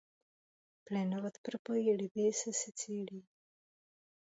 Plynovod 0.85 1.33
propojí 1.43 1.91
Lybii 1.97 2.29
a 2.29 2.51
Sicílii. 2.53 3.23